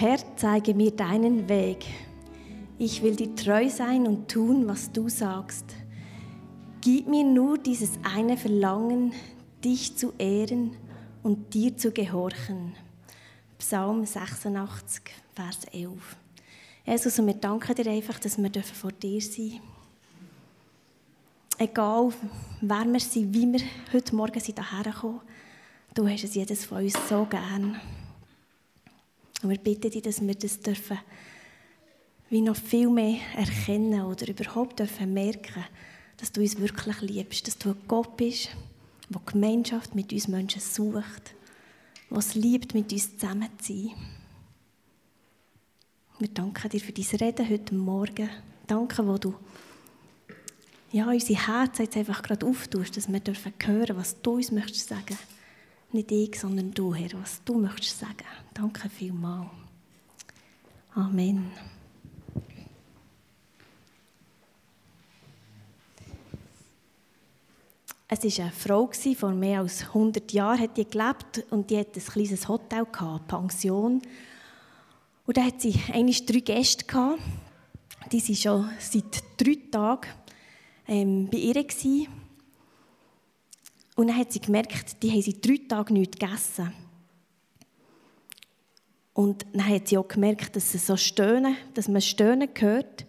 [0.00, 1.84] Herr, zeige mir deinen Weg.
[2.78, 5.64] Ich will dir treu sein und tun, was du sagst.
[6.80, 9.12] Gib mir nur dieses eine Verlangen,
[9.64, 10.76] dich zu ehren
[11.24, 12.76] und dir zu gehorchen.
[13.58, 15.02] Psalm 86,
[15.34, 16.16] Vers 11.
[16.86, 19.60] Jesus, und wir danken dir einfach, dass wir vor dir sein dürfen.
[21.58, 22.12] Egal,
[22.60, 23.62] wer wir sind, wie wir
[23.92, 25.22] heute Morgen sind hierher gekommen,
[25.92, 27.80] du hast es jedes von uns so gern.
[29.42, 30.98] Und wir bitten dich, dass wir das dürfen,
[32.30, 35.64] wie noch viel mehr erkennen oder überhaupt dürfen merken,
[36.16, 38.50] dass du uns wirklich liebst, dass du ein Gott bist,
[39.08, 41.34] der Gemeinschaft mit uns Menschen sucht,
[42.10, 43.92] der es liebt, mit uns zusammen zu sein.
[46.18, 48.28] Wir danken dir für dein Reden heute Morgen.
[48.66, 49.34] Danke, wo du
[50.90, 54.88] ja, unsere Herzen jetzt einfach gerade auftust, dass wir dürfen hören, was du uns möchtest
[54.88, 55.18] sagen.
[55.92, 58.24] Nicht ich, sondern du, Herr, was du möchtest sagen.
[58.58, 59.46] Danke vielmals.
[60.92, 61.48] Amen.
[68.08, 72.00] Es war eine Frau, vor mehr als 100 Jahren hat die gelebt und die hatte
[72.00, 74.02] ein kleines Hotel, eine Pension.
[75.24, 77.20] Und da hat sie eigentlich drei Gäste gehabt.
[78.10, 80.08] Die sind schon seit drei Tagen
[80.88, 81.54] ähm, bei ihr.
[81.54, 82.08] Gewesen.
[83.94, 86.87] Und dann hat sie gemerkt, die haben sie drei Tage nichts gegessen.
[89.18, 93.04] Und dann hat sie auch gemerkt, dass sie so stöhnen, dass man Stöhnen hört.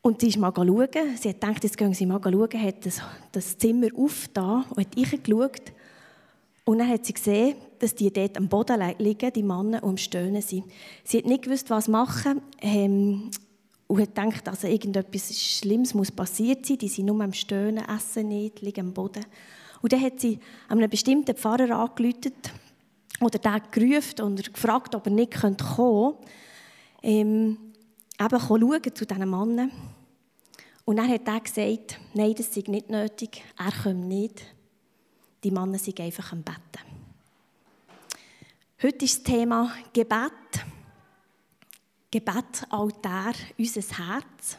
[0.00, 1.16] Und sie ist mal schauen.
[1.20, 3.00] Sie hat gedacht, jetzt gehen sie mal schauen, hat das,
[3.32, 5.72] das Zimmer aufgetan und hat reingeschaut.
[6.64, 9.96] Und dann hat sie gesehen, dass die dort am Boden liegen, die Männer, und am
[9.96, 10.66] Stöhnen sind.
[11.02, 12.42] Sie hat nicht gewusst, was machen.
[12.60, 13.32] Ähm,
[13.88, 16.78] und hat gedacht, also irgendetwas Schlimmes muss passiert sein.
[16.78, 19.26] Die sind nur am Stöhnen, essen nicht, liegen am Boden.
[19.80, 22.34] Und dann hat sie einem bestimmten Pfarrer angerufen
[23.22, 26.18] oder den gerufen und gefragt, ob er nicht kommen könnte.
[27.02, 27.58] Ähm,
[28.20, 29.72] eben schauen zu diesen Männern.
[30.84, 34.42] Und dann hat er gesagt, nein, das sei nicht nötig, er kommt nicht.
[35.44, 36.62] Die Männer sind einfach am Betten.
[38.82, 40.32] Heute ist das Thema Gebet.
[42.10, 44.58] Gebet, Altar, unser Herz.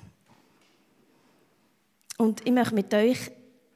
[2.18, 3.31] Und ich möchte mit euch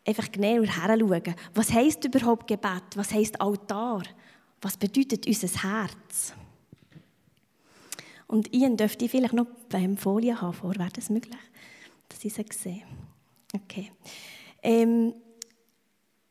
[0.06, 1.36] einfach genauer heranschauen.
[1.54, 2.84] Was heisst überhaupt Gebet?
[2.96, 4.04] Was heisst Altar?
[4.62, 6.34] Was bedeutet unser Herz?
[8.28, 10.76] Und Ian dürfte ich vielleicht noch beim Folie haben vor.
[10.78, 11.38] Wäre das möglich?
[12.10, 12.84] Dass ich es sehe.
[13.54, 13.92] Okay.
[14.62, 15.14] Ähm,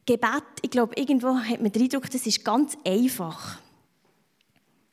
[0.04, 3.58] Gebet, ich glaube, irgendwo hat man den Eindruck, das ist ganz einfach.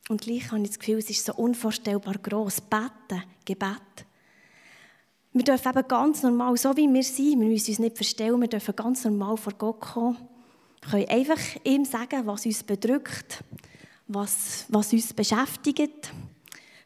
[0.09, 2.61] Und gleich habe ich das Gefühl, es ist so unvorstellbar groß.
[2.61, 4.05] Beten, Gebet.
[5.33, 8.47] Wir dürfen eben ganz normal, so wie wir sind, wir müssen uns nicht verstellen, wir
[8.47, 10.17] dürfen ganz normal vor Gott kommen.
[10.89, 13.43] Können einfach ihm sagen, was uns bedrückt,
[14.07, 16.11] was, was uns beschäftigt,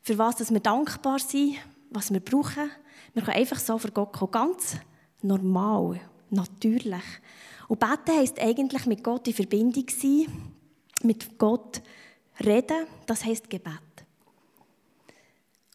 [0.04, 1.58] für was wir dankbar sind,
[1.90, 2.70] was wir brauchen.
[3.14, 4.78] Wir können einfach so vor Gott kommen, ganz
[5.22, 6.00] normal,
[6.30, 7.04] natürlich.
[7.68, 10.28] Und beten heisst eigentlich mit Gott in Verbindung sein,
[11.04, 11.82] mit Gott
[12.46, 13.74] reden, das heisst Gebet.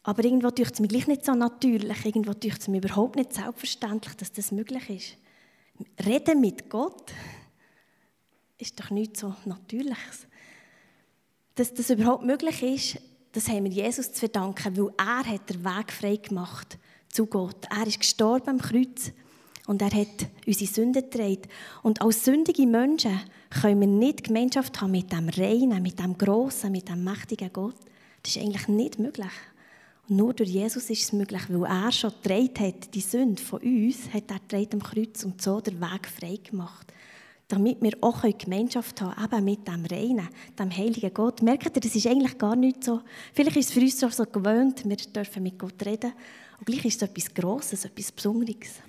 [0.03, 3.33] Aber irgendwo tut es mir gleich nicht so natürlich, irgendwo tut es mir überhaupt nicht
[3.33, 6.05] selbstverständlich, dass das möglich ist.
[6.05, 7.11] Reden mit Gott
[8.63, 10.27] ist doch nichts so Natürliches.
[11.55, 13.01] Dass das überhaupt möglich ist,
[13.33, 16.77] das haben wir Jesus zu verdanken, weil er hat den Weg frei gemacht
[17.09, 17.65] zu Gott.
[17.69, 19.11] Er ist gestorben am Kreuz
[19.67, 21.49] und er hat unsere Sünden getragen.
[21.83, 23.19] Und als sündige Menschen
[23.49, 27.75] können wir nicht Gemeinschaft haben mit dem Reinen, mit dem Grossen, mit dem mächtigen Gott.
[28.21, 29.31] Das ist eigentlich nicht möglich.
[30.07, 34.25] Nur durch Jesus ist es möglich, weil er schon hat, die Sünde von uns, hat
[34.29, 36.92] er am Kreuz und so den Weg frei gemacht.
[37.53, 40.27] Damit wir auch Gemeinschaft haben eben mit dem Reinen,
[40.57, 41.43] dem heiligen Gott.
[41.43, 43.01] Merkt ihr, das ist eigentlich gar nicht so.
[43.31, 46.13] Vielleicht ist es für uns schon so gewöhnt, wir dürfen mit Gott reden.
[46.57, 48.81] Und gleich ist es etwas Grosses, etwas Besonderes.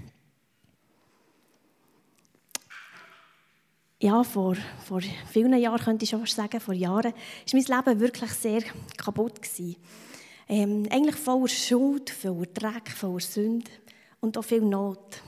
[4.05, 4.55] ja, vor,
[4.85, 7.15] vor vielen Jahren, könnte ich schon fast sagen, vor Jahren, war
[7.53, 8.62] mein Leben wirklich sehr
[8.99, 9.41] kaputt.
[10.47, 13.71] Ähm, eigentlich voller Schuld, voller Dreck, voller Sünde
[14.21, 15.23] und auch viel Not.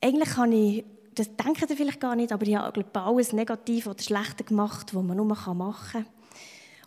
[0.00, 3.90] Eigentlich habe ich, das denken Sie vielleicht gar nicht, aber ich habe glaube, alles Negative
[3.90, 5.58] oder Schlechte gemacht, was man nur machen
[5.92, 6.06] kann.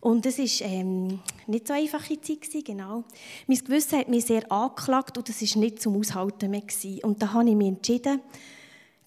[0.01, 3.03] Und es war ähm, nicht so eine einfache Zeit, genau.
[3.47, 6.61] Mein Gewissen hat mich sehr angeklagt und das war nicht zum Aushalten mehr.
[6.61, 7.03] Gewesen.
[7.03, 8.21] Und da habe ich mich entschieden,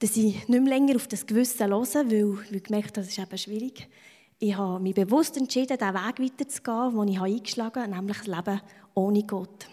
[0.01, 3.09] dass ich nicht mehr länger auf das Gewissen höre, weil, weil ich gemerkt habe, das
[3.09, 3.89] ist eben schwierig.
[4.41, 8.61] Ich habe mich bewusst entschieden, diesen Weg weiterzugehen, den ich eingeschlagen habe, nämlich das Leben
[8.95, 9.67] ohne Gott.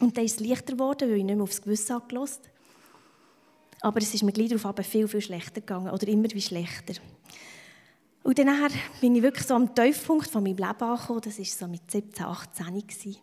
[0.00, 2.42] Und dann ist es leichter geworden, weil ich nicht mehr aufs Gewissen angelassen
[3.80, 6.94] Aber es ist mir gleich darauf viel, viel schlechter gegangen, oder immer wie schlechter.
[8.22, 8.48] Und dann
[9.00, 11.20] bin ich wirklich so am Tiefpunkt von meinem Leben angekommen.
[11.24, 13.16] Das war so mit 17, 18 gewesen.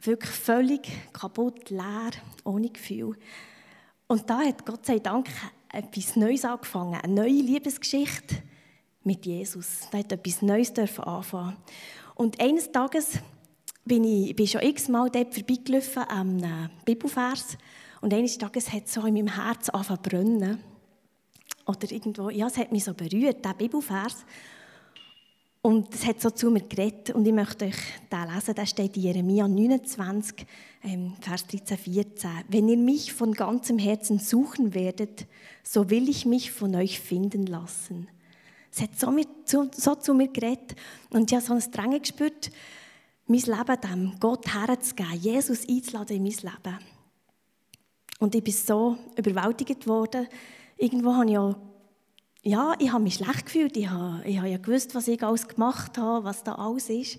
[0.00, 2.10] Wirklich völlig kaputt, leer,
[2.44, 3.16] ohne Gefühl.
[4.06, 5.28] Und da hat Gott sei Dank
[5.72, 8.36] etwas Neues angefangen, eine neue Liebesgeschichte
[9.02, 9.88] mit Jesus.
[9.90, 11.56] Da hat etwas Neues anfangen.
[12.14, 13.18] Und eines Tages
[13.84, 17.58] bin ich bin schon x-mal dort vorbeigelaufen am Bibelvers
[18.04, 20.58] und eines Tages hat es so in meinem Herz angefangen zu brennen.
[21.64, 24.26] Oder irgendwo, ja, es hat mich so berührt, der Bibelvers.
[25.62, 27.78] Und es hat so zu mir geredet und ich möchte euch
[28.12, 30.46] den lesen, der steht in Jeremia 29,
[30.82, 32.30] ähm, Vers 13, 14.
[32.48, 35.26] Wenn ihr mich von ganzem Herzen suchen werdet,
[35.62, 38.08] so will ich mich von euch finden lassen.
[38.70, 40.74] Es hat so, mit, so, so zu mir geredet
[41.08, 42.50] und ich habe so ein Drängen gespürt,
[43.26, 46.93] mein Leben dem Gott herzugeben, Jesus einzuladen in mein Leben.
[48.18, 50.28] Und ich bin so überwältigt worden.
[50.76, 51.56] Irgendwo habe ich auch
[52.46, 53.76] ja, ich habe mich schlecht gefühlt.
[53.76, 57.18] Ich habe, ich habe ja gewusst, was ich alles gemacht habe, was da alles ist.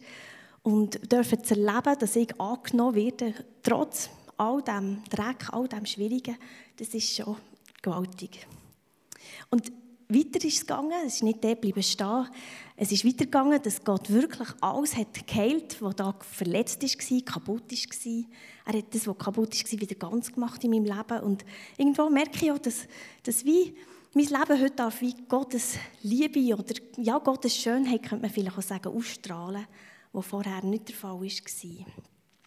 [0.61, 3.33] Und dürfen zu erleben, dass ich angenommen werde,
[3.63, 6.37] trotz all dem Dreck, all dem Schwierigen,
[6.77, 7.37] das ist schon
[7.81, 8.45] gewaltig.
[9.49, 9.71] Und
[10.07, 12.27] weiter ist es gegangen, es ist nicht der bleiben stehen.
[12.75, 18.23] Es ist weitergegangen, dass Gott wirklich alles hat geheilt, was da verletzt war, kaputt war.
[18.65, 21.19] Er hat das, was kaputt war, wieder ganz gemacht in meinem Leben.
[21.23, 21.45] Und
[21.77, 22.87] irgendwo merke ich auch, dass,
[23.23, 23.75] dass wie
[24.13, 28.61] mein Leben heute darf wie Gottes Liebe oder ja, Gottes Schönheit, könnte man vielleicht auch
[28.61, 29.67] sagen, ausstrahlen,
[30.13, 31.85] was vorher nicht der Fall war.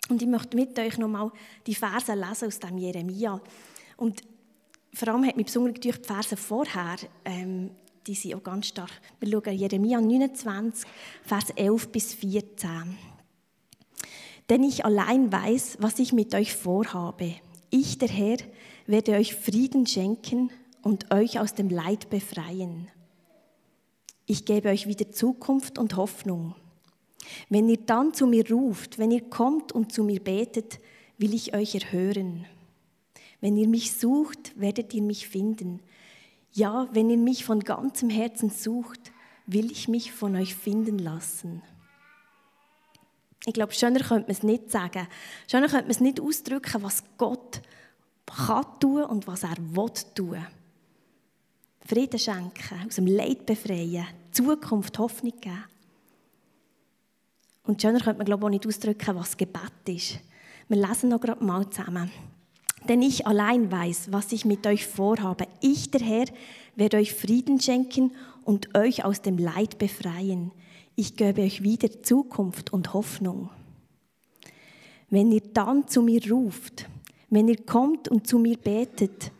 [0.08, 1.30] Und ich möchte mit euch nochmal
[1.66, 3.40] die Verse lesen aus dem Jeremia.
[3.96, 4.22] Und
[4.92, 7.70] vor allem hat mich besonders die Verse vorher, ähm,
[8.06, 8.90] die sind auch ganz stark.
[9.20, 10.88] Wir schauen Jeremia 29,
[11.22, 12.96] Vers 11 bis 14.
[14.48, 17.34] Denn ich allein weiß, was ich mit euch vorhabe.
[17.70, 18.38] Ich, der Herr,
[18.86, 20.50] werde euch Frieden schenken
[20.82, 22.88] und euch aus dem Leid befreien.
[24.24, 26.54] Ich gebe euch wieder Zukunft und Hoffnung.
[27.50, 30.80] Wenn ihr dann zu mir ruft, wenn ihr kommt und zu mir betet,
[31.18, 32.46] will ich euch erhören.
[33.40, 35.80] Wenn ihr mich sucht, werdet ihr mich finden.
[36.52, 39.12] Ja, wenn ihr mich von ganzem Herzen sucht,
[39.46, 41.62] will ich mich von euch finden lassen.
[43.46, 45.06] Ich glaube, schöner könnte man es nicht sagen.
[45.50, 47.62] Schöner könnte man es nicht ausdrücken, was Gott
[48.26, 50.44] kann tun und was er will tun.
[51.86, 55.64] Frieden schenken, aus dem Leid befreien, Zukunft, Hoffnung geben.
[57.64, 60.18] Und schöner könnte man, glaube ich, auch nicht ausdrücken, was Gebet ist.
[60.68, 62.10] Wir lesen noch gerade mal zusammen.
[62.86, 65.46] Denn ich allein weiß, was ich mit euch vorhabe.
[65.60, 66.26] Ich, der Herr,
[66.76, 68.12] werde euch Frieden schenken
[68.44, 70.52] und euch aus dem Leid befreien.
[70.94, 73.50] Ich gebe euch wieder Zukunft und Hoffnung.
[75.10, 76.88] Wenn ihr dann zu mir ruft,
[77.30, 79.32] wenn ihr kommt und zu mir betet,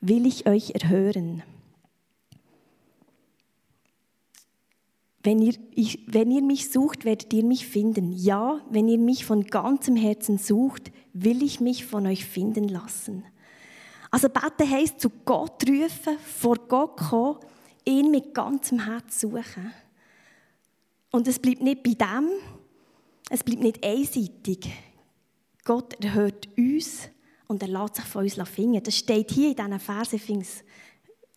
[0.00, 1.42] will ich euch erhören.
[5.28, 8.14] Wenn ihr, ich, wenn ihr mich sucht, werdet ihr mich finden.
[8.14, 13.26] Ja, wenn ihr mich von ganzem Herzen sucht, will ich mich von euch finden lassen.
[14.10, 17.40] Also beten heisst, zu Gott rufen, vor Gott kommen,
[17.84, 19.70] ihn mit ganzem Herz suchen.
[21.10, 22.30] Und es bleibt nicht bei dem,
[23.28, 24.70] es bleibt nicht einseitig.
[25.62, 27.10] Gott erhört uns
[27.48, 28.82] und er lässt sich von uns finden.
[28.82, 30.42] Das steht hier in diesen Versen,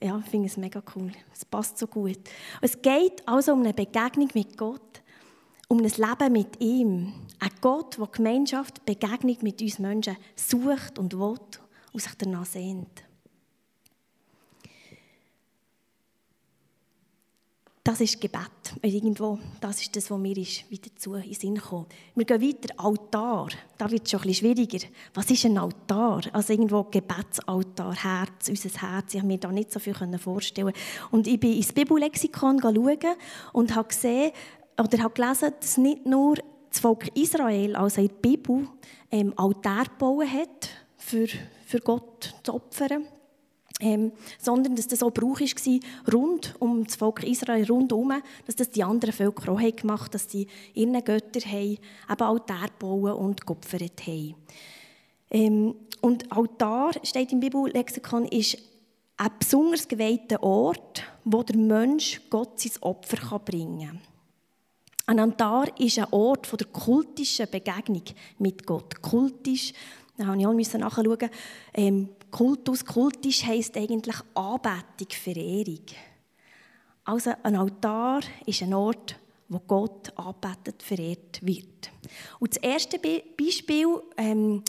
[0.02, 1.12] ja, ich finde es mega cool.
[1.34, 2.20] Es passt so gut.
[2.62, 5.02] Es geht also um eine Begegnung mit Gott,
[5.68, 7.14] um ein Leben mit ihm.
[7.40, 11.38] Ein Gott, der Gemeinschaft, Begegnung mit uns Menschen sucht und will
[11.94, 13.04] und sich danach sehnt.
[17.92, 18.74] Das ist Gebet.
[18.82, 21.94] Irgendwo, das ist das, was mir ist, wieder zu in den Sinn kommt.
[22.16, 22.74] Wir gehen weiter.
[22.78, 23.50] Altar.
[23.78, 24.88] Da wird es schon ein bisschen schwieriger.
[25.14, 26.22] Was ist ein Altar?
[26.32, 29.14] Also irgendwo Gebetsaltar, Herz, unser Herz.
[29.14, 30.72] Ich habe mir da nicht so viel vorstellen
[31.12, 33.16] Und ich bin ins Bibellexikon schauen
[33.52, 34.32] und habe gesehen,
[34.80, 36.38] oder habe gelesen, dass nicht nur
[36.70, 38.70] das Volk Israel, also in der Bibel,
[39.12, 41.28] ähm, Altar gebaut hat, für,
[41.66, 43.06] für Gott zu opfern
[43.82, 48.14] ähm, sondern dass das auch Brauch war, rund um das Volk Israel rundherum,
[48.46, 51.78] dass das die anderen Völker auch haben gemacht dass sie ihren Götter haben,
[52.10, 54.36] eben Altar bauen und geopfert haben.
[55.30, 58.58] Ähm, und Altar, steht im Bibellexikon, ist
[59.18, 64.02] ein besonders geweihter Ort, wo der Mensch Gott sein Opfer bringen kann.
[65.06, 68.04] Ein Altar ist ein Ort der kultischen Begegnung
[68.40, 69.02] mit Gott.
[69.02, 69.74] Kultisch,
[70.18, 71.30] da musste ich auch nachschauen,
[71.74, 75.86] ähm, Kultus, kultisch heisst eigentlich Anbetung, Verehrung.
[77.04, 79.18] Also ein Altar ist ein Ort,
[79.50, 81.92] wo Gott anbetet, verehrt wird.
[82.40, 84.64] Und das erste Beispiel ähm,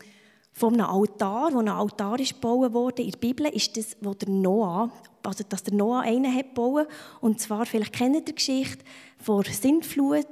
[0.52, 4.14] von einem Altar, wo ein Altar ist gebaut wurde in der Bibel, ist das, wo
[4.14, 4.90] der Noah
[5.26, 6.88] also dass der Noah einen hat gebaut.
[7.20, 8.84] Und zwar, vielleicht kennt ihr die Geschichte
[9.18, 10.26] vor Sintflut.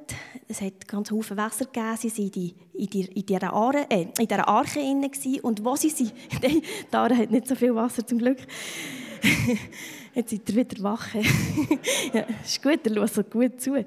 [0.48, 1.96] Es hat ganz viele Wasser gegeben.
[1.96, 5.40] Sie waren in, in, die, in, dieser, Aare, äh, in dieser Arche drin.
[5.42, 6.12] Und wo sie sind,
[6.42, 6.62] die
[6.96, 8.38] Aare hat nicht so viel Wasser zum Glück.
[10.12, 11.06] Jetzt seid ihr wieder wach.
[12.12, 13.84] ja, ist gut, ihr hört so gut zu.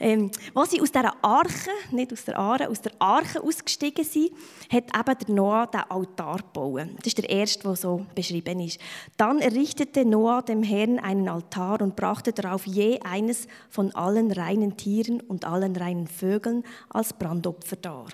[0.00, 4.32] Ähm, als sie aus dieser Arche, nicht aus der Aare, aus der Arche ausgestiegen sind,
[4.70, 6.88] hat eben der Noah den Altar gebaut.
[6.96, 8.80] Das ist der erste, der so beschrieben ist.
[9.18, 14.78] Dann errichtete Noah dem Herrn einen Altar und brachte darauf je eines von allen reinen
[14.78, 18.06] Tieren und allen reinen Vögeln als Brandopfer dar.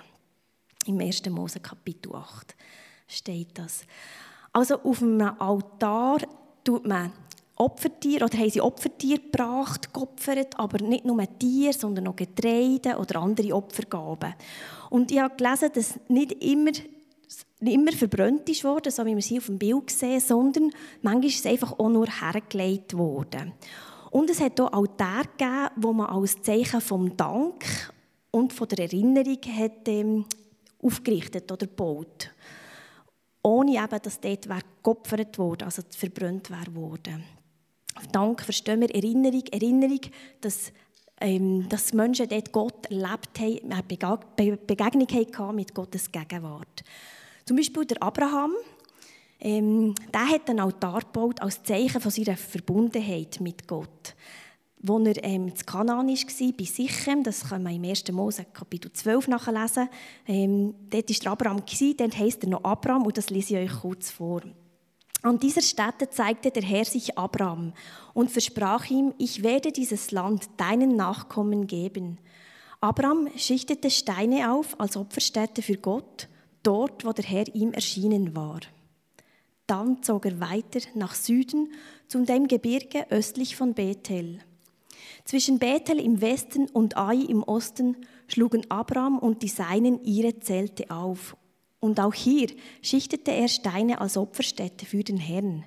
[0.85, 1.25] Im 1.
[1.29, 2.53] Mose Kapitel 8
[3.07, 3.85] steht das.
[4.51, 6.17] Also auf einem Altar
[6.65, 7.13] tut man
[7.57, 13.21] Opfertier oder haben sie Opfertier gebracht, geopfert, aber nicht nur Tiere, sondern auch Getreide oder
[13.21, 14.33] andere Opfergaben.
[14.89, 16.83] Und ich habe gelesen, dass nicht immer, nicht
[17.61, 20.71] immer verbrannt ist worden, so wie wir es hier auf dem Bild sehen, sondern
[21.01, 23.53] manchmal ist es einfach auch nur hergelegt worden.
[24.11, 27.93] Und es hat auch Altäre gegeben, wo man als Zeichen vom Dank
[28.31, 30.25] und von der Erinnerung hat, ähm,
[30.81, 32.31] aufgerichtet oder gebaut.
[33.41, 34.47] Ohne eben, dass dort
[34.83, 37.21] geopfert wurde, also verbrannt wurde.
[38.11, 40.01] Dank verstehen wir Erinnerung, Erinnerung,
[40.41, 40.71] dass,
[41.21, 46.83] ähm, dass Menschen dort Gott erlebt haben, eine Begegnung hatten mit Gottes Gegenwart.
[47.45, 48.53] Zum Beispiel der Abraham,
[49.39, 54.15] ähm, der hat einen Altar gebaut als Zeichen von seiner Verbundenheit mit Gott.
[54.87, 58.11] Als er ähm, in Kanaan war, bei Sichem, das kann man im 1.
[58.11, 59.89] Mose Kapitel 12 nachlesen,
[60.27, 61.63] ähm, dort war der Abraham,
[61.97, 64.41] dort heisst er noch Abraham und das lese ich euch kurz vor.
[65.25, 67.73] An dieser Stätte zeigte der Herr sich Abraham
[68.13, 72.19] und versprach ihm, ich werde dieses Land deinen Nachkommen geben.
[72.79, 76.27] Abraham schichtete Steine auf als Opferstätte für Gott,
[76.61, 78.59] dort, wo der Herr ihm erschienen war.
[79.65, 81.73] Dann zog er weiter nach Süden
[82.07, 84.37] zu dem Gebirge östlich von Bethel.
[85.23, 90.91] Zwischen Bethel im Westen und Ai im Osten schlugen Abraham und die Seinen ihre Zelte
[90.91, 91.35] auf
[91.85, 92.47] und auch hier
[92.81, 95.63] schichtete er Steine als Opferstätte für den Herrn.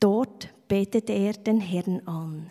[0.00, 2.50] Dort betete er den Herrn an.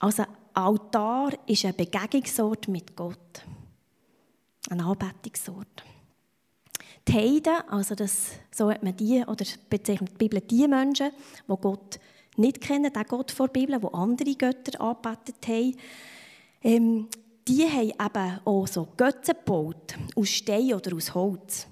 [0.00, 3.44] Also Altar ist ein Begegnungsort mit Gott,
[4.68, 5.84] ein Anbetungsort.
[7.06, 11.12] Die Heiden, also das, so hat man die, oder bezeichnet die Bibel die Menschen,
[11.48, 12.00] die Gott
[12.36, 15.76] nicht kennen, den Gott vor der Bibel, die andere Götter angebetet haben,
[16.64, 17.08] ähm,
[17.48, 21.66] die haben eben auch so Götze gebaut, aus Stein oder aus Holz.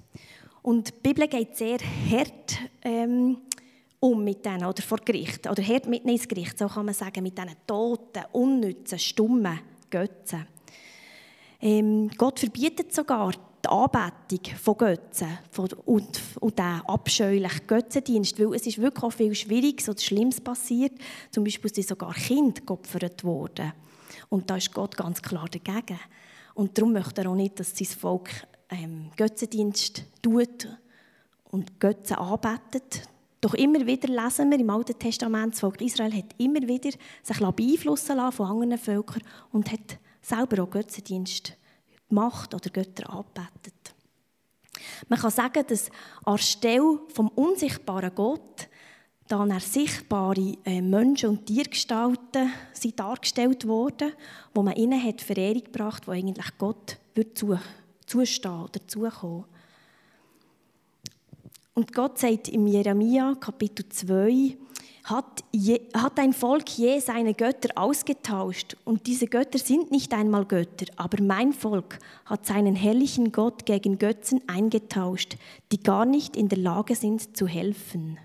[0.61, 1.77] Und die Bibel geht sehr
[2.09, 3.37] hart ähm,
[3.99, 7.23] um mit denen, oder vor Gericht, oder hart mit ins Gericht, so kann man sagen,
[7.23, 10.47] mit diesen toten, unnützen, stummen Götzen.
[11.61, 15.37] Ähm, Gott verbietet sogar die Anbetung von Götzen
[15.85, 20.93] und, und den abscheulichen Götzendienst, weil es ist wirklich auch viel Schwieriges oder Schlimmes passiert.
[21.31, 23.73] Zum Beispiel sind sogar Kinder geopfert worden.
[24.29, 25.99] Und da ist Gott ganz klar dagegen.
[26.53, 28.29] Und darum möchte er auch nicht, dass sein Volk
[28.69, 30.67] ähm, Götzendienst tut
[31.51, 33.07] und Götzen anbetet.
[33.41, 36.89] Doch immer wieder lesen wir im Alten Testament, das Volk Israel hat immer wieder
[37.21, 41.53] sich beeinflussen lassen von anderen Völkern und hat selber auch Götzendienst
[42.09, 43.93] gemacht oder Götter angebetet.
[45.07, 45.89] Man kann sagen, dass
[46.23, 48.67] anstelle vom unsichtbaren Gott
[49.27, 54.11] dann sichtbare äh, Menschen und Tiergestalten sind dargestellt worden,
[54.53, 57.57] wo man ihnen hat Verehrung gebracht, wo eigentlich Gott wird zu,
[58.05, 59.45] zustehen oder zukommen.
[61.73, 64.57] Und Gott sagt im Jeremia Kapitel 2,
[65.05, 70.45] hat, je, hat ein Volk je seine Götter ausgetauscht und diese Götter sind nicht einmal
[70.45, 75.37] Götter, aber mein Volk hat seinen herrlichen Gott gegen Götzen eingetauscht,
[75.71, 78.17] die gar nicht in der Lage sind zu helfen.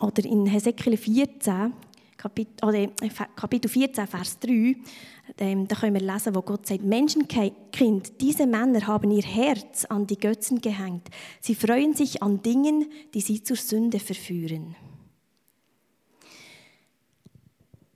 [0.00, 1.72] Oder in Hesekiel 14,
[2.16, 2.86] Kapitel, oder
[3.36, 4.76] Kapitel 14, Vers 3,
[5.38, 10.06] ähm, da können wir lesen, wo Gott sagt, Menschenkind, diese Männer haben ihr Herz an
[10.06, 11.08] die Götzen gehängt.
[11.40, 14.76] Sie freuen sich an Dingen, die sie zur Sünde verführen.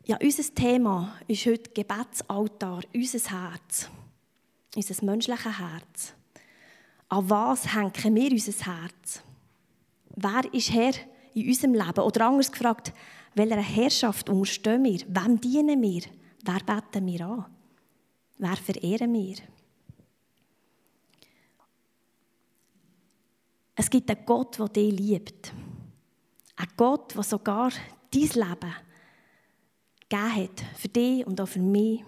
[0.05, 3.91] Ja, unser Thema ist heute Gebetsaltar, unser Herz,
[4.75, 6.15] unser menschliches Herz.
[7.11, 9.23] An was hängen wir unser Herz?
[10.17, 10.95] Wer ist Herr
[11.35, 12.01] in unserem Leben?
[12.01, 12.93] Oder anders gefragt,
[13.35, 15.01] welcher Herrschaft unterstehen wir?
[15.07, 16.03] Wem dienen wir?
[16.45, 17.47] Wer beten wir an?
[18.39, 19.37] Wer verehren wir?
[23.75, 25.53] Es gibt einen Gott, der dich liebt.
[26.57, 27.71] Ein Gott, der sogar
[28.11, 28.75] dein Leben
[30.09, 32.05] gegeben hat, für dich und auch für mich.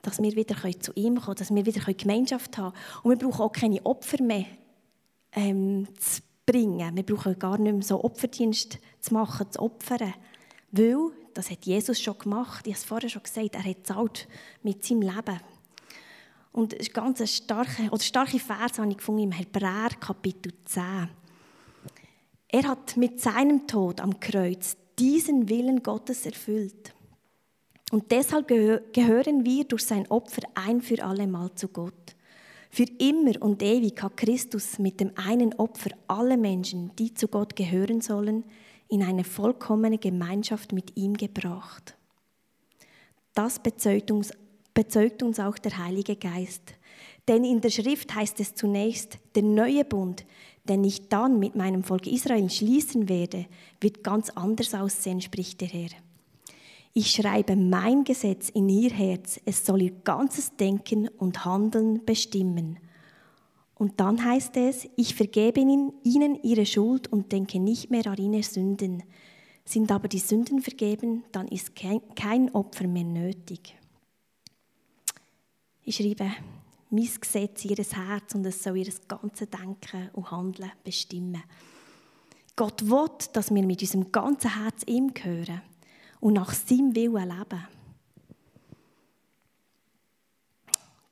[0.00, 3.02] Dass wir wieder zu ihm kommen können, dass wir wieder Gemeinschaft haben können.
[3.02, 4.46] Und wir brauchen auch keine Opfer mehr
[5.32, 6.96] ähm, zu bringen.
[6.96, 10.14] Wir brauchen gar nicht mehr so Opferdienst zu machen, zu opfern.
[10.72, 14.26] Weil, das hat Jesus schon gemacht, ich habe es vorher schon gesagt, er hat zahlt
[14.62, 15.40] mit seinem Leben.
[16.52, 21.08] Und es ist ganz starke, oder starke Vers habe ich gefunden im Hebräer Kapitel 10.
[22.48, 26.94] Er hat mit seinem Tod am Kreuz diesen Willen Gottes erfüllt.
[27.92, 32.16] Und deshalb gehören wir durch sein Opfer ein für alle Mal zu Gott.
[32.70, 37.56] Für immer und ewig hat Christus mit dem einen Opfer alle Menschen, die zu Gott
[37.56, 38.44] gehören sollen,
[38.88, 41.96] in eine vollkommene Gemeinschaft mit ihm gebracht.
[43.34, 44.32] Das bezeugt uns,
[44.74, 46.74] bezeugt uns auch der Heilige Geist.
[47.26, 50.24] Denn in der Schrift heißt es zunächst, der neue Bund,
[50.64, 53.46] den ich dann mit meinem Volk Israel schließen werde,
[53.80, 55.90] wird ganz anders aussehen, spricht der Herr.
[57.00, 62.80] Ich schreibe mein Gesetz in ihr Herz, es soll ihr ganzes Denken und Handeln bestimmen.
[63.76, 68.42] Und dann heißt es, ich vergebe ihnen ihre Schuld und denke nicht mehr an ihre
[68.42, 69.04] Sünden.
[69.64, 73.76] Sind aber die Sünden vergeben, dann ist kein Opfer mehr nötig.
[75.84, 76.32] Ich schreibe
[76.90, 81.44] mein Gesetz ihr Herz und es soll ihr ganzes Denken und Handeln bestimmen.
[82.56, 85.60] Gott will, dass wir mit unserem ganzen Herz ihm gehören
[86.20, 87.68] und nach seinem Willen leben.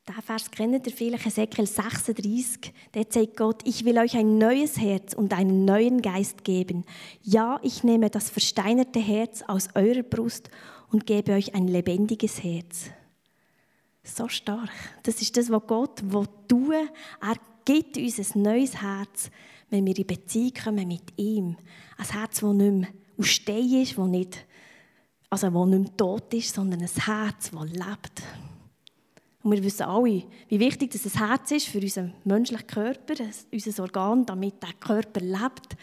[0.08, 2.72] Der Vers kennt ihr vielleicht, Ezekiel 36.
[2.94, 6.84] Der zeigt Gott, ich will euch ein neues Herz und einen neuen Geist geben.
[7.22, 10.48] Ja, ich nehme das versteinerte Herz aus eurer Brust
[10.92, 12.90] und gebe euch ein lebendiges Herz.
[14.04, 14.70] So stark.
[15.02, 16.02] Das ist das, was Gott
[16.46, 16.72] tun.
[17.20, 17.34] Er
[17.64, 19.30] gibt uns ein neues Herz,
[19.70, 21.56] wenn wir in Beziehung kommen mit ihm.
[21.98, 24.46] Ein Herz, das nicht mehr aus Stein ist, das nicht
[25.30, 28.22] also wo nicht mehr tot ist, sondern ein Herz, das lebt.
[29.42, 33.14] Und wir wissen alle, wie wichtig das Herz ist für unseren menschlichen Körper,
[33.52, 35.76] unser Organ, damit der Körper lebt.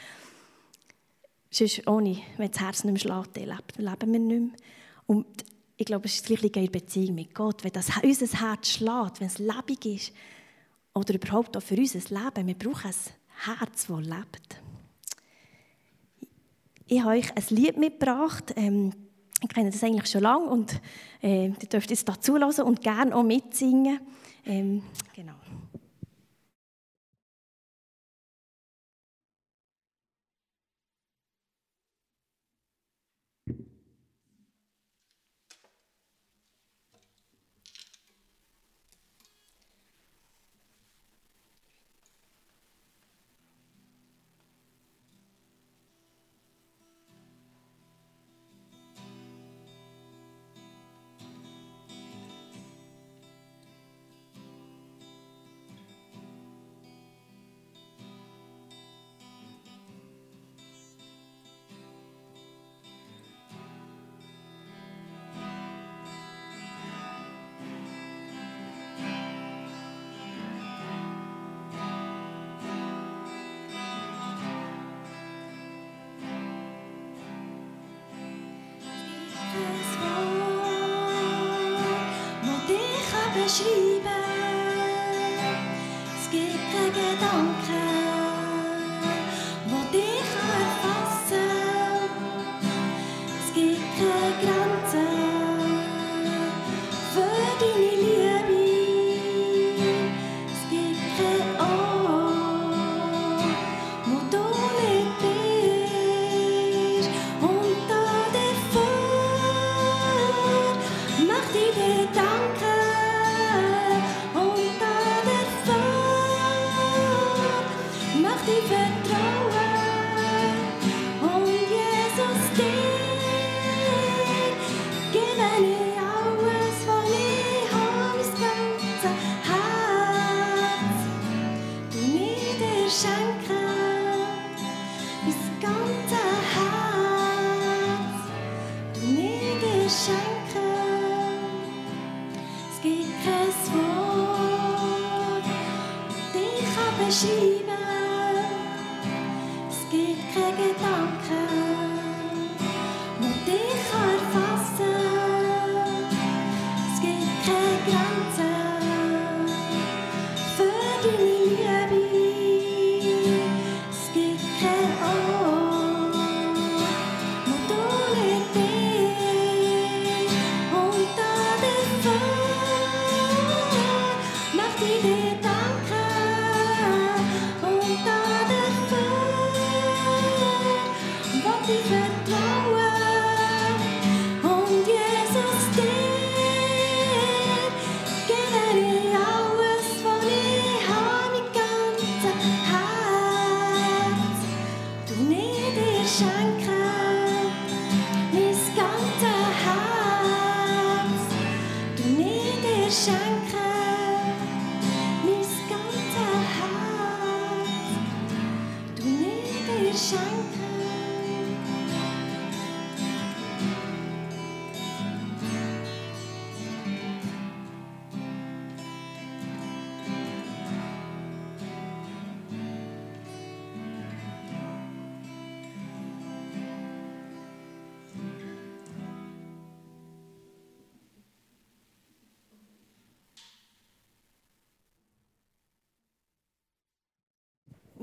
[1.50, 3.38] Sonst ohne, wenn das Herz nicht mehr schlägt,
[3.78, 4.60] leben wir nicht mehr.
[5.06, 5.26] Und
[5.78, 7.64] ich glaube, es ist das Gleiche in Beziehung mit Gott.
[7.64, 10.14] Wenn das, unser Herz schlägt, wenn es lebendig ist,
[10.94, 14.62] oder überhaupt auch für unser Leben, wir brauchen ein Herz, das lebt.
[16.86, 18.54] Ich habe euch ein Lied mitgebracht.
[18.56, 18.92] Ähm,
[19.44, 20.80] ich kenne das eigentlich schon lange und
[21.22, 24.00] äh, ihr dürft jetzt da zulassen und gerne auch mitsingen.
[24.46, 25.34] Ähm, genau.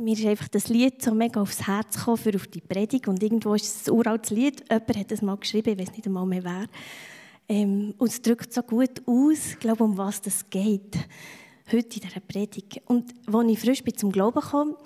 [0.01, 3.23] Mir ist einfach das Lied so mega aufs Herz gekommen für auf die Predigt und
[3.23, 6.27] irgendwo ist es ein uraltes Lied, jemand hat es mal geschrieben, ich weiß nicht einmal
[6.27, 6.67] mehr wer.
[7.49, 10.97] Ähm, und es drückt so gut aus, glaube, um was es geht,
[11.71, 12.81] heute in dieser Predigt.
[12.87, 14.77] Und als ich frisch bin zum Glauben kam,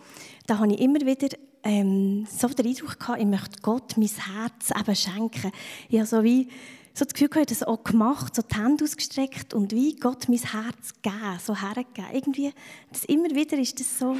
[0.46, 1.28] da habe ich immer wieder
[1.62, 5.52] ähm, so den Eindruck gehabt, ich möchte Gott mein Herz eben schenken.
[5.88, 6.48] Ich habe so wie
[6.94, 10.28] so das Gefühl, ich habe das auch gemacht, so die Hände ausgestreckt und wie Gott
[10.28, 12.06] mein Herz geben, so hergeben.
[12.12, 12.52] Irgendwie,
[12.92, 14.16] das immer wieder ist das so,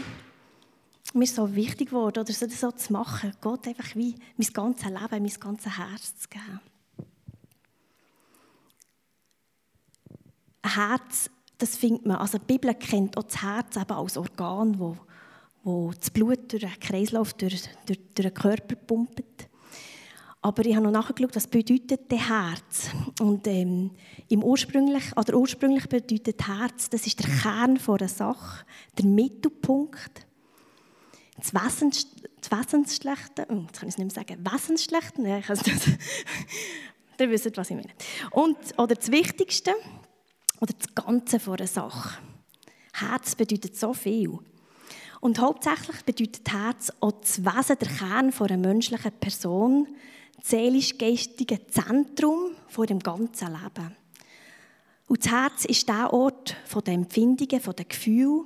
[1.14, 3.33] mir so wichtig geworden, oder so, das so zu machen.
[3.40, 6.61] Gott einfach wie mein ganzes Leben, mein ganzes Herz zu geben.
[10.62, 14.79] Ein Herz, das findet man, also die Bibel kennt auch das Herz eben als Organ,
[14.79, 14.96] wo,
[15.62, 19.48] wo das Blut durch den Kreislauf, durch, durch, durch den Körper pumpt.
[20.44, 22.90] Aber ich habe noch nachgeschaut, was bedeutet das Herz.
[23.18, 23.92] Und ähm,
[24.29, 28.66] im ursprünglich, oder ursprünglich bedeutet Herz, das ist der Kern einer Sache,
[28.98, 30.23] der Mittelpunkt.
[31.44, 32.07] Das, Wesens,
[32.40, 35.66] das Wesensschlechte, oh, jetzt kann ich es nicht mehr sagen, Wesensschlechte, nein, ich kann es
[35.66, 35.87] nicht.
[37.20, 37.90] Ihr wisst, was ich meine.
[38.30, 39.74] Und, oder das Wichtigste,
[40.61, 42.18] oder das Ganze einer Sache.
[42.94, 44.38] Herz bedeutet so viel.
[45.20, 49.88] Und hauptsächlich bedeutet Herz auch das Wesen, der Kern einer menschlichen Person,
[50.42, 53.96] seelisch-geistige Zentrum von dem ganzen Leben.
[55.07, 58.44] Und das Herz ist der Ort der Empfindungen, der Gefühle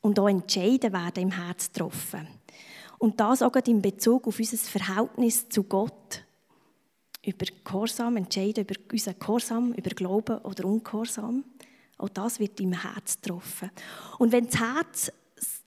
[0.00, 2.26] und auch Entscheiden werden im Herz getroffen.
[2.98, 6.24] Und das auch in Bezug auf unser Verhältnis zu Gott.
[7.24, 11.44] Über Gehorsam, Entscheiden über unseren Gehorsam, über Glauben oder Ungehorsam.
[11.98, 13.70] Auch das wird im Herz getroffen.
[14.18, 15.12] Und wenn das Herz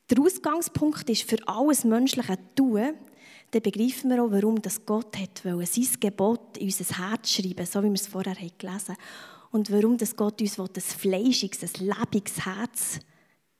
[0.09, 2.93] der Ausgangspunkt ist für alles menschliche Tun,
[3.51, 7.65] dann begreifen wir auch, warum das Gott hat wollen, sein Gebot in unser Herz schreiben,
[7.65, 8.97] so wie wir es vorher gelesen haben.
[9.51, 12.99] Und warum das Gott uns ein fleischiges, ein lebendiges Herz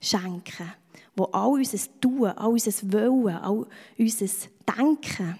[0.01, 0.73] schenken
[1.15, 4.27] wo all unser Tun, all unser Wollen, all unser
[4.77, 5.37] Denken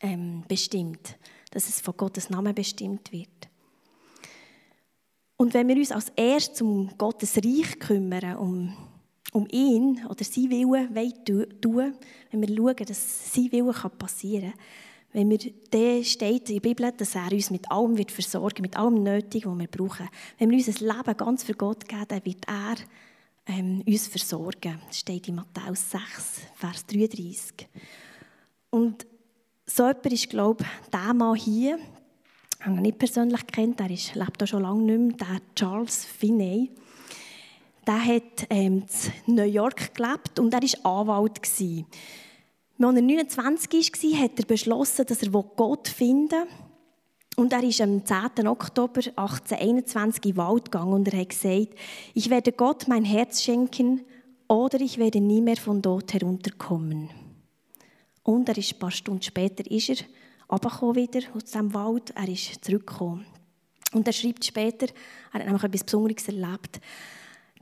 [0.00, 1.16] ähm, bestimmt.
[1.50, 3.48] Dass es von Gottes Namen bestimmt wird.
[5.36, 8.76] Und wenn wir uns als erstes um Gottes Reich kümmern, um
[9.32, 11.94] um ihn oder sein Willen tun,
[12.30, 14.60] wenn wir schauen, dass sein Willen passieren kann,
[15.12, 15.38] wenn wir,
[15.70, 19.52] dann steht in der Bibel, dass er uns mit allem wird versorgen mit allem Nötigen,
[19.52, 20.08] was wir brauchen.
[20.38, 22.76] Wenn wir unser Leben ganz für Gott geben, dann wird er
[23.48, 24.80] ähm, uns versorgen.
[24.86, 26.02] Das steht in Matthäus 6,
[26.54, 27.68] Vers 33.
[28.70, 29.06] Und
[29.66, 31.78] so jemand ist, glaube ich, der Mann hier,
[32.60, 35.40] ich habe ihn nicht persönlich kennt, er ist, lebt da schon lange nicht mehr, der
[35.54, 36.70] Charles Finney
[37.88, 38.84] der hat ähm,
[39.26, 41.40] in New York gelebt und er war Anwalt.
[41.40, 46.67] Als er 29 war, hat er beschlossen, dass er Gott finden will.
[47.38, 48.48] Und er ist am 10.
[48.48, 51.68] Oktober 1821 in den Wald gegangen und er hat gesagt,
[52.12, 54.00] ich werde Gott mein Herz schenken
[54.48, 57.10] oder ich werde nie mehr von dort herunterkommen.
[58.24, 59.96] Und er ist ein paar Stunden später ist er
[60.96, 63.24] wieder aus dem Wald, er ist zurückgekommen.
[63.92, 64.88] Und er schreibt später,
[65.32, 66.80] er hat nämlich etwas Besonderes erlebt.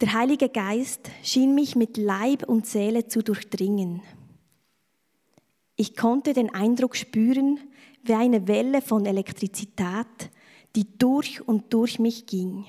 [0.01, 4.01] Der Heilige Geist schien mich mit Leib und Seele zu durchdringen.
[5.77, 7.61] Ich konnte den Eindruck spüren,
[8.09, 10.31] wie eine Welle von Elektrizität,
[10.75, 12.67] die durch und durch mich ging.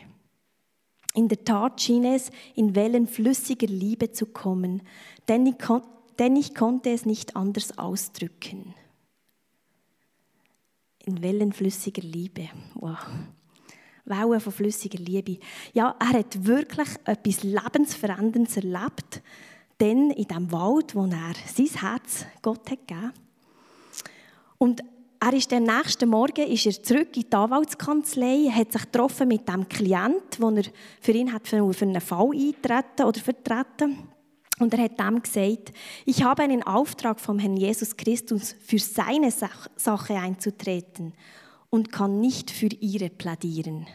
[1.13, 4.83] In der Tat schien es in Wellen flüssiger Liebe zu kommen,
[5.27, 5.81] denn ich, kon
[6.19, 8.73] denn ich konnte es nicht anders ausdrücken.
[11.05, 12.49] In Wellen flüssiger Liebe.
[12.75, 12.97] Wow.
[14.05, 15.39] Wellen von flüssiger Liebe.
[15.73, 19.21] Ja, er hat wirklich etwas Lebensveränderndes erlebt,
[19.79, 23.13] denn in dem Wald, wo er sein Herz Gott hat gegeben.
[24.57, 24.81] Und
[25.19, 29.47] er ist am nächsten Morgen ist er zurück in die Anwaltskanzlei, hat sich getroffen mit
[29.47, 30.63] dem Klient, wo er
[31.01, 33.97] für ihn hat für einen Fall eintreten oder vertreten.
[34.59, 35.73] Und er hat dem gesagt,
[36.05, 41.13] ich habe einen Auftrag vom Herrn Jesus Christus, für seine Sache einzutreten
[41.69, 43.85] und kann nicht für ihre plädieren.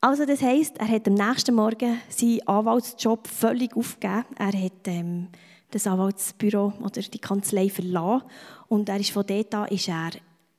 [0.00, 4.24] Also das heißt, er hat am nächsten Morgen seinen Anwaltsjob völlig aufgegeben.
[4.36, 5.28] Er hat ähm,
[5.72, 8.26] das Anwaltsbüro oder die Kanzlei verlassen
[8.68, 10.10] und er ist von dort an ist er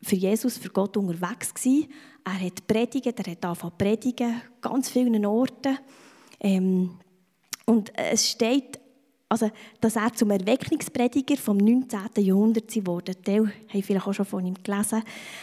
[0.02, 1.88] für Jesus, für Gott unterwegs gewesen.
[2.26, 5.78] Er hat predigt, er hat angefangen predigen, ganz vielen Orten.
[6.40, 7.00] Ähm,
[7.66, 8.80] und es steht
[9.34, 9.50] also,
[9.82, 12.00] dass er zum Erweckungsprediger vom 19.
[12.18, 13.16] Jahrhundert wurde.
[13.16, 15.02] Die haben vielleicht auch schon von ihm gelesen.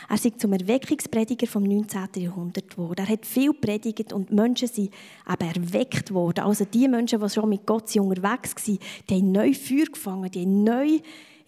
[0.08, 2.08] Er ist zum Erweckungsprediger vom 19.
[2.22, 3.04] Jahrhundert geworden.
[3.04, 4.92] Er hat viel predigt und Menschen sind
[5.28, 6.44] eben erweckt worden.
[6.44, 10.42] Also die Menschen, die schon mit Gott unterwegs waren, die haben neu Feuer gefangen, die
[10.42, 11.00] haben neu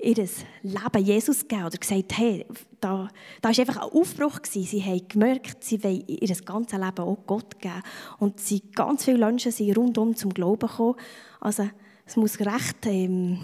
[0.03, 2.45] ihr Leben Jesus gegeben oder gesagt, hey,
[2.81, 3.09] da,
[3.41, 4.43] da war einfach ein Aufbruch.
[4.43, 4.65] Gewesen.
[4.65, 7.83] Sie haben gemerkt, sie wollen ihr ganzes Leben auch Gott geben.
[8.19, 10.97] Und sie, ganz viele Menschen sind rundum zum Glauben gekommen.
[11.41, 11.69] Also,
[12.13, 13.39] Es muss recht, ähm,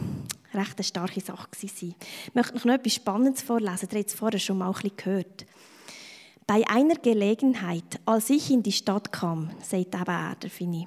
[0.52, 1.94] recht eine starke Sache sein.
[2.26, 3.88] Ich möchte noch etwas Spannendes vorlesen.
[3.90, 5.46] Ihr habt es vorher schon mal ein bisschen gehört.
[6.46, 10.86] Bei einer Gelegenheit, als ich in die Stadt kam, sagt eben er, der Fini,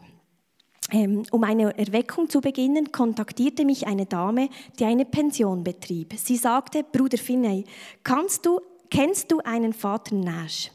[0.91, 6.13] ähm, um eine Erweckung zu beginnen, kontaktierte mich eine Dame, die eine Pension betrieb.
[6.17, 7.65] Sie sagte, Bruder Finney,
[8.04, 8.60] kannst du,
[8.91, 10.70] kennst du einen Vater Nash?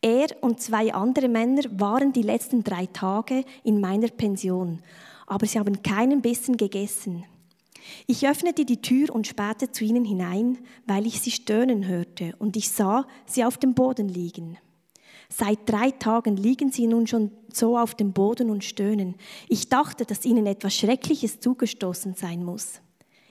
[0.00, 4.80] Er und zwei andere Männer waren die letzten drei Tage in meiner Pension,
[5.26, 7.24] aber sie haben keinen Bissen gegessen.
[8.06, 12.56] Ich öffnete die Tür und spähte zu ihnen hinein, weil ich sie stöhnen hörte, und
[12.56, 14.58] ich sah sie auf dem Boden liegen.
[15.28, 19.16] Seit drei Tagen liegen sie nun schon so auf dem Boden und stöhnen.
[19.48, 22.80] Ich dachte, dass ihnen etwas Schreckliches zugestoßen sein muss.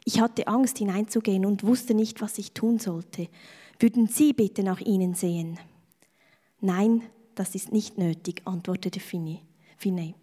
[0.04, 3.28] Ich hatte Angst hineinzugehen und wusste nicht, was ich tun sollte.
[3.80, 5.60] Würden Sie bitte nach ihnen sehen?
[6.62, 7.02] Nein,
[7.34, 9.00] das ist nicht nötig, antwortete
[9.78, 10.16] Finney.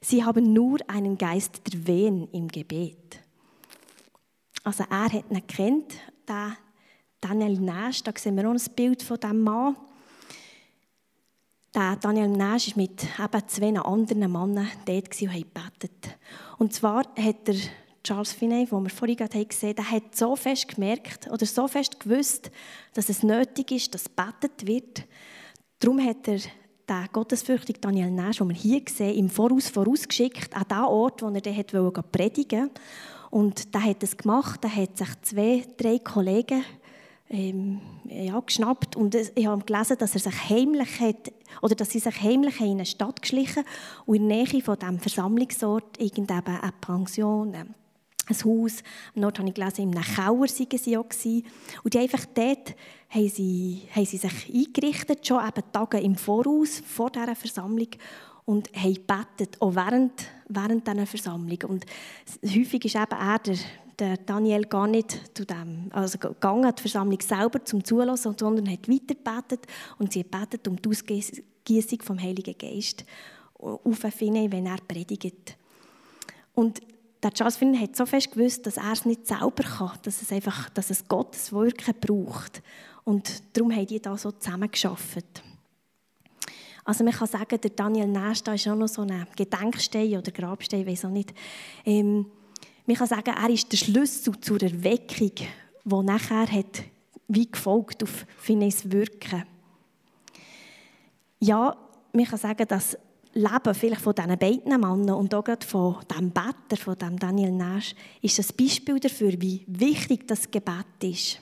[0.00, 3.20] Sie haben nur einen Geist der Wehen im Gebet.
[4.64, 5.94] Also er hat ihn kennt,
[6.28, 6.56] den
[7.20, 9.76] Daniel Nash, da sehen wir auch ein Bild von diesem Mann.
[11.74, 16.18] Der Daniel Nash war mit eben zwei anderen Männern dort und hat gebetet.
[16.58, 17.56] Und zwar hat der
[18.04, 22.00] Charles Finney, den wir vorhin gerade gesehen haben, hat so fest gemerkt oder so fest
[22.00, 22.50] gewusst,
[22.94, 25.04] dass es nötig ist, dass gebetet wird.
[25.78, 26.38] Darum hat er
[26.88, 31.28] den gottesfürchtigen Daniel Nash, den wir hier sehen, im Voraus vorausgeschickt, an den Ort, wo
[31.28, 32.80] er dann predigen wollte.
[33.30, 36.64] Und der hat es gemacht, da hat sich zwei, drei Kollegen
[37.30, 41.98] ähm, ja, geschnappt und ich habe gelesen, dass er sich heimlich hat, oder dass sie
[41.98, 43.64] sich heimlich in eine Stadt geschlichen
[44.06, 47.54] und in der Nähe von diesem Versammlungsort irgendeine eine Pension,
[48.28, 48.82] ein Haus,
[49.14, 51.44] dort habe ich gelesen, einem Keller waren sie gewesen.
[51.84, 52.74] und die einfach dort
[53.10, 57.88] haben sie, haben sie sich eingerichtet, schon eben Tage im Voraus, vor dieser Versammlung
[58.44, 60.12] und haben gebetet, auch während,
[60.48, 61.58] während dieser Versammlung.
[61.68, 61.86] Und
[62.44, 63.56] häufig ist eben er, der,
[63.98, 68.88] der Daniel, gar nicht zu dem, also gegangen, die Versammlung selber zum Zulassen, sondern hat
[68.88, 69.66] weiter gebetet
[69.98, 73.04] und sie hat gebetet um die Ausgießung vom Heiligen Geist
[73.58, 75.56] auf Finney, wenn er predigt.
[76.54, 76.80] Und
[77.22, 80.30] der Charles Finney hat so fest gewusst, dass er es nicht selber kann, dass es
[80.30, 82.62] einfach, dass es Gottes Wirken braucht.
[83.04, 85.42] Und darum haben die da so zusammen geschafft.
[86.84, 90.30] Also man kann sagen, der Daniel Nash, da ist auch noch so ein Gedenkstein oder
[90.30, 91.34] Grabstein, weiß auch nicht.
[91.84, 92.26] Ähm,
[92.86, 95.32] man kann sagen, er ist der Schlüssel zur Erweckung,
[95.84, 96.84] die nachher hat,
[97.26, 99.44] wie gefolgt auf Finneys Wirken.
[101.40, 101.76] Ja,
[102.12, 102.96] man kann sagen, das
[103.34, 107.94] Leben vielleicht von diesen beiden Männern und auch von dem Better, von dem Daniel Nash,
[108.22, 111.40] ist ein Beispiel dafür, wie wichtig das Gebet ist.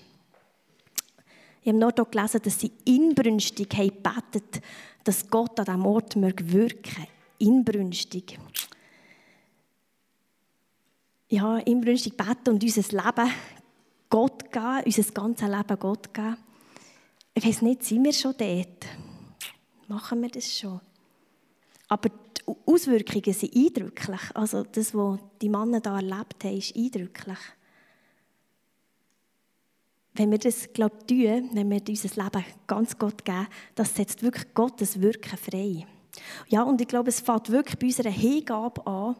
[1.62, 4.62] Ich habe noch gelesen, dass sie inbrünstig haben gebetet
[5.06, 7.06] dass Gott an diesem Ort wirken
[7.38, 8.38] inbrünstig.
[11.28, 13.30] Ja, inbrünstig beten und unser Leben
[14.10, 16.36] Gott geben, unser ganzes Leben Gott geben.
[17.34, 18.86] Ich weiß nicht, sind wir schon dort?
[19.86, 20.80] Machen wir das schon?
[21.88, 24.20] Aber die Auswirkungen sind eindrücklich.
[24.34, 27.38] Also das, was die Männer da erlebt haben, ist eindrücklich
[30.18, 34.54] wenn wir das glaub, tun, wenn wir unser Leben ganz Gott geben, das setzt wirklich
[34.54, 35.86] Gottes Wirken frei.
[36.48, 39.16] Ja, und ich glaube, es fängt wirklich bei unserer Hingabe an,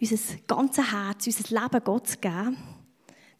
[0.00, 2.56] unser ganzes Herz, unser Leben Gott zu geben,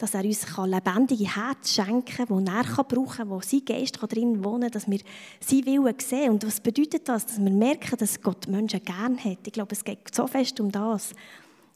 [0.02, 4.42] dass er uns lebendige Herz schenken kann, das er brauchen kann, wo sein Geist drin
[4.42, 4.98] wohnen kann, dass wir
[5.38, 6.30] sein Willen sehen.
[6.32, 7.24] Und was bedeutet das?
[7.24, 9.46] Dass wir merken, dass Gott Menschen gerne hat.
[9.46, 11.12] Ich glaube, es geht so fest um das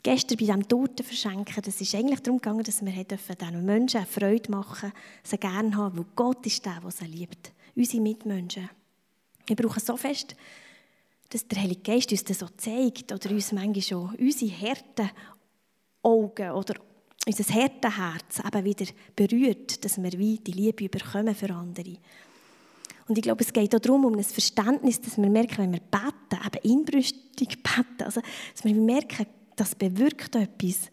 [0.03, 4.07] gestern bei diesem Torten verschenken, das ist eigentlich darum gegangen, dass wir diesen Menschen eine
[4.07, 4.93] Freude machen,
[5.25, 7.53] sie gerne haben, weil Gott ist der, der sie liebt.
[7.75, 8.71] Unsere Mitmenschen.
[9.47, 10.37] Wir brauchen so fest,
[11.31, 15.11] dass der Heilige Geist uns das so zeigt oder uns manchmal schon unsere harten
[16.03, 16.75] Augen oder
[17.27, 18.87] unser Herz eben wieder
[19.17, 21.97] berührt, dass wir wie die Liebe überkommen für andere.
[23.09, 25.81] Und ich glaube, es geht auch darum, um ein Verständnis, dass wir merken, wenn wir
[25.81, 30.91] beten, eben inbrüstig beten, also dass wir merken, das bewirkt etwas,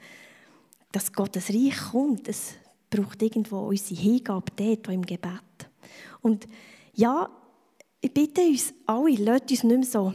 [0.92, 2.28] dass Gottes Reich kommt.
[2.28, 2.54] Es
[2.90, 5.42] braucht irgendwo unsere Hingabe dort, im Gebet.
[6.22, 6.48] Und
[6.94, 7.30] ja,
[8.00, 10.14] ich bitte uns alle, lasst uns nicht mehr so,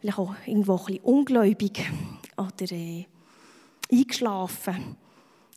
[0.00, 1.90] vielleicht auch irgendwo ein bisschen ungläubig
[2.36, 3.06] oder äh,
[3.90, 4.96] eingeschlafen,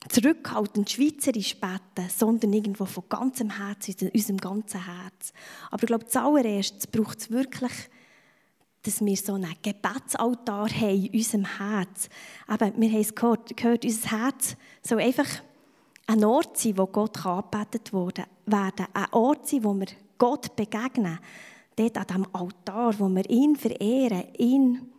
[0.09, 5.33] zurückhaltend schweizerisch beten, sondern irgendwo von ganzem Herzen, unserem ganzen Herz.
[5.71, 7.73] Aber ich glaube, zuallererst braucht es wirklich
[8.87, 12.07] dass wir so einen Gebetsaltar haben in unserem Herz.
[12.49, 15.27] Eben, wir haben es gehört, gehört, unser Herz soll einfach
[16.05, 18.87] ein Ort sein, wo Gott angebetet werden kann.
[18.93, 21.19] Ein Ort sein, wo wir Gott begegnen.
[21.75, 24.89] Dort an diesem Altar, wo wir ihn verehren, ihn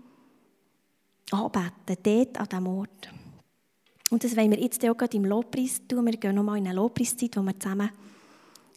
[1.30, 1.96] anbeten.
[2.02, 3.10] Dort an diesem Ort.
[4.10, 6.06] Und das wollen wir jetzt auch gerade im Lobpreis tun.
[6.06, 7.90] Wir gehen nochmal in eine Lobpreiszeit, wo wir zusammen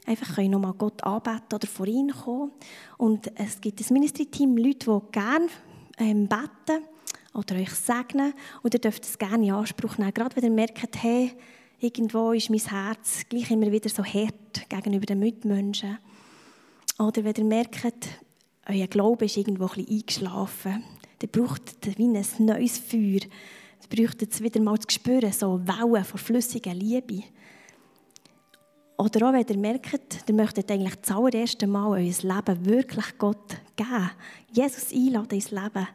[0.06, 2.52] einfach können nochmal Gott anbeten oder vor ihn kommen.
[2.98, 5.48] Und es gibt ein Ministry-Team, Leute, die gerne
[5.98, 6.84] ähm, beten
[7.34, 8.34] oder euch segnen.
[8.63, 10.13] Und ihr dürft es gerne in Anspruch nehmen.
[10.13, 11.32] Gerade wenn ihr merkt, hey,
[11.80, 15.98] irgendwo ist mein Herz gleich immer wieder so hart gegenüber den Mitmenschen.
[17.00, 18.08] Oder wenn ihr merkt,
[18.67, 20.84] euer Glaube ist irgendwo ein bisschen eingeschlafen,
[21.20, 23.22] dann braucht es wie ein neues Feuer.
[23.82, 27.24] Es braucht es wieder mal zu spüren, so Wellen von flüssiger Liebe.
[28.98, 34.12] Oder auch wenn ihr merkt, ihr möchtet eigentlich allererste Mal euer Leben wirklich Gott geben,
[34.52, 35.88] Jesus einladen ins Leben,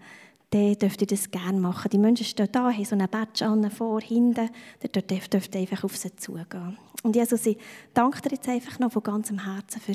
[0.51, 1.90] dann dürft ihr das gerne machen.
[1.90, 4.51] Die Menschen stehen da, haben so einen Badge an, vor, hinten.
[4.81, 6.79] Dann dürft ihr einfach auf sie zugehen.
[7.03, 7.59] Und Jesus, ich
[7.94, 9.94] danke dir jetzt einfach noch von ganzem Herzen für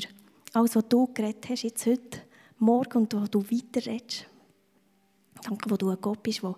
[0.54, 2.20] alles, was du geredet hast, jetzt heute,
[2.58, 4.26] morgen und wo du weiterredest.
[5.42, 6.54] Danke, wo du ein Gott bist, der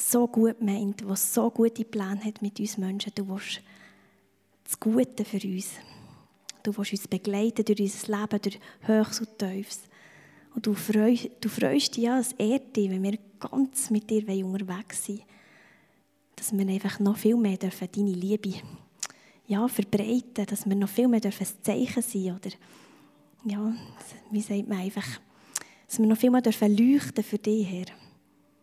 [0.00, 3.12] so gut meint, der so gute Pläne hat mit uns Menschen.
[3.14, 3.60] Du willst
[4.64, 5.72] das Gute für uns.
[6.62, 9.80] Du willst uns begleiten durch unser Leben, durch Höchst und Tiefs.
[10.54, 14.26] Und du freust, du freust dich ja, es ehrt dich, wenn wir ganz mit dir
[14.44, 15.22] unterwegs sind.
[16.36, 18.54] Dass wir einfach noch viel mehr dürfen deine Liebe
[19.50, 22.50] ja, verbreiten dass wir noch viel mehr dürfen ein Zeichen sein oder
[23.44, 23.72] ja,
[24.30, 25.06] wie sagt man einfach,
[25.88, 27.99] dass wir noch viel mehr dürfen leuchten für dich, Herr.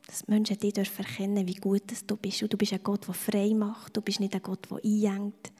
[0.08, 2.42] Dass Menschen dich dürfen erkennen, wie gut du bist.
[2.42, 3.96] Und du bist ein Gott, der frei macht.
[3.96, 5.52] Du bist nicht ein Gott, der einengt.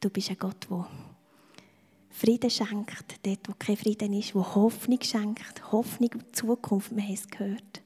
[0.00, 0.88] Du bist ein Gott, der
[2.12, 7.14] Frieden schenkt, dort, wo kein Frieden ist, wo Hoffnung schenkt, Hoffnung und Zukunft, wir haben
[7.14, 7.82] es gehört.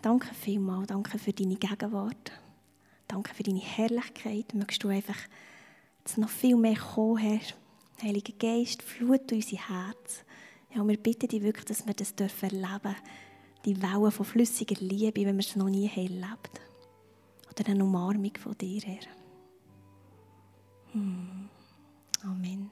[0.00, 2.32] Danke vielmals, danke für deine Gegenwart,
[3.06, 4.54] danke für deine Herrlichkeit.
[4.54, 5.18] Möchtest du einfach
[5.98, 7.40] jetzt noch viel mehr kommen, Herr.
[8.02, 10.24] Heiliger Geist, flut unser Herz.
[10.74, 12.96] Ja, wir bitten dich wirklich, dass wir das dürfen erleben
[13.64, 16.40] die Wellen von flüssiger Liebe, wenn wir es noch nie erlebt haben.
[17.50, 19.06] Oder eine Umarmung von dir, Herr.
[20.92, 21.48] Hm.
[22.22, 22.70] Amen.